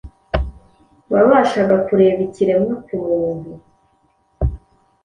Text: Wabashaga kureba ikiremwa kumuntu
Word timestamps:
Wabashaga 1.11 1.75
kureba 1.87 2.21
ikiremwa 2.27 2.73
kumuntu 2.85 3.51